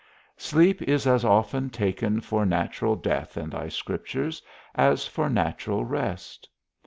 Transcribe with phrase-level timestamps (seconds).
[0.37, 4.41] Sleep is as often taken for natural death in thy Scriptures,
[4.73, 6.49] as for natural rest.